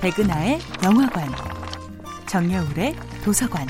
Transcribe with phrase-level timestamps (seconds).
[0.00, 1.28] 백은하의 영화관,
[2.26, 3.66] 정여울의 도서관.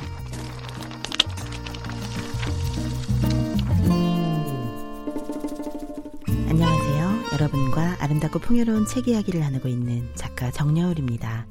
[6.49, 7.33] 안녕하세요.
[7.33, 11.49] 여러분과 아름답고 풍요로운 책 이야기를 나누고 있는 작가 정여울입니다.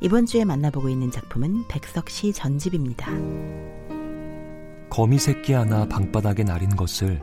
[0.00, 3.12] 이번 주에 만나보고 있는 작품은 백석 시 전집입니다.
[4.90, 7.22] 거미 새끼 하나 방바닥에 나린 것을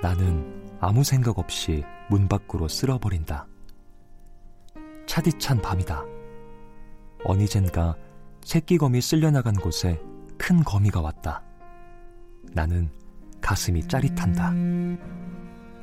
[0.00, 3.46] 나는 아무 생각 없이 문 밖으로 쓸어버린다.
[5.04, 6.19] 차디찬 밤이다.
[7.24, 7.96] 어니젠가
[8.42, 10.00] 새끼 거미 쓸려나간 곳에
[10.38, 11.42] 큰 거미가 왔다.
[12.52, 12.90] 나는
[13.40, 14.52] 가슴이 짜릿한다.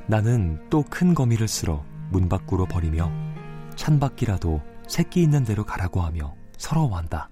[0.06, 3.10] 나는 또 큰 거미를 쓸어 문 밖으로 버리며
[3.76, 7.28] 찬바퀴라도 새끼 있는 대로 가라고 하며 서러워한다.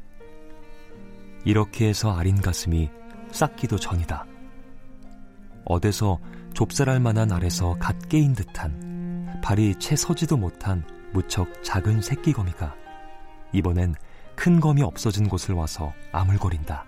[1.44, 2.90] 이렇게 해서 아린 가슴이
[3.32, 4.26] 싹기도 전이다.
[5.64, 6.20] 어디서
[6.54, 12.74] 좁쌀할 만한 알에서 갓 깨인 듯한 발이 채 서지도 못한 무척 작은 새끼 거미가
[13.56, 13.94] 이번엔
[14.34, 16.84] 큰 검이 없어진 곳을 와서 아물거린다.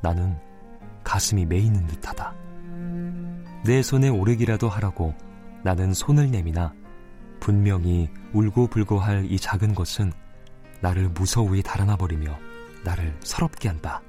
[0.00, 0.38] 나는
[1.04, 2.34] 가슴이 메이는 듯하다.
[3.64, 5.14] 내 손에 오르기라도 하라고
[5.62, 6.72] 나는 손을 내미나
[7.40, 10.12] 분명히 울고 불고 할 이 작은 것은
[10.80, 12.36] 나를 무서우이 달아나 버리며
[12.84, 14.00] 나를 서럽게 한다.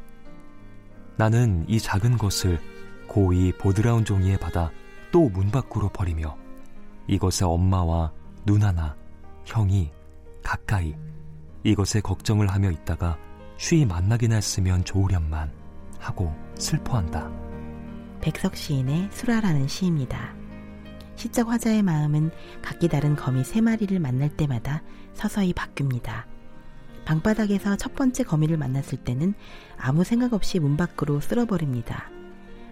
[1.18, 2.60] 나는 이 작은 것을
[3.08, 4.72] 고이 보드라운 종이에 받아
[5.12, 6.36] 또 문 밖으로 버리며
[7.08, 8.12] 이것의 엄마와
[8.46, 8.96] 누나나
[9.46, 9.92] 형이
[10.44, 10.96] 가까이
[11.64, 13.18] 이것에 걱정을 하며 있다가
[13.58, 15.52] 쉬이 만나긴 했으면 좋으련만
[16.00, 17.32] 하고 슬퍼한다.
[18.22, 20.36] 백석 시인의 수라라는 시입니다.
[21.16, 24.82] 시적 화자의 마음은 각기 다른 거미 세 마리를 만날 때마다
[25.14, 26.26] 서서히 바뀝니다.
[27.06, 29.34] 방바닥에서 첫 번째 거미를 만났을 때는
[29.78, 32.10] 아무 생각 없이 문 밖으로 쓸어버립니다.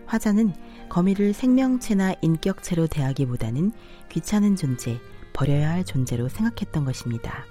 [0.05, 0.53] 화자는
[0.89, 3.71] 거미를 생명체나 인격체로 대하기보다는
[4.09, 4.99] 귀찮은 존재,
[5.33, 7.45] 버려야 할 존재로 생각했던 것입니다.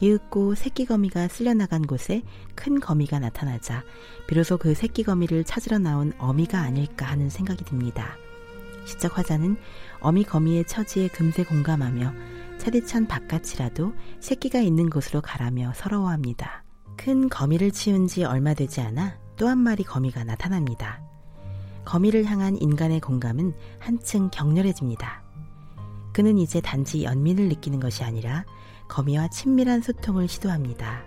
[0.00, 2.22] 이윽고 새끼 거미가 쓸려나간 곳에
[2.54, 3.84] 큰 거미가 나타나자
[4.26, 8.16] 비로소 그 새끼 거미를 찾으러 나온 어미가 아닐까 하는 생각이 듭니다.
[8.86, 9.56] 시적 화자는
[10.00, 12.14] 어미 거미의 처지에 금세 공감하며
[12.58, 16.64] 차디찬 바깥이라도 새끼가 있는 곳으로 가라며 서러워합니다.
[16.96, 21.02] 큰 거미를 치운 지 얼마 되지 않아 또 한 마리 거미가 나타납니다.
[21.84, 25.22] 거미를 향한 인간의 공감은 한층 격렬해집니다.
[26.12, 28.44] 그는 이제 단지 연민을 느끼는 것이 아니라
[28.90, 31.04] 거미와 친밀한 소통을 시도합니다.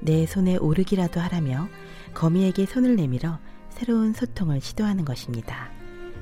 [0.00, 1.66] 내 손에 오르기라도 하라며
[2.14, 3.38] 거미에게 손을 내밀어
[3.70, 5.70] 새로운 소통을 시도하는 것입니다.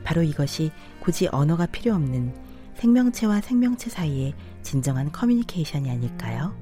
[0.04, 0.70] 바로 이것이
[1.00, 2.32] 굳이 언어가 필요 없는
[2.76, 6.56] 생명체와 생명체 사이의 진정한 커뮤니케이션이 아닐까요?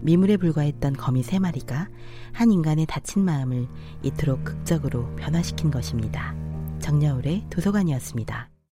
[0.00, 1.88] 미물에 불과했던 거미 세 마리가
[2.32, 3.68] 한 인간의 다친 마음을
[4.02, 6.34] 이토록 극적으로 변화시킨 것입니다.
[6.80, 8.51] 정여울의 도서관이었습니다.